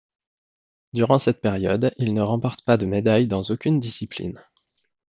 [0.93, 4.41] Durant cette période, il ne remporte pas de médaille dans aucune discipline.